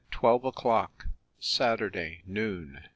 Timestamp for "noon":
2.25-2.81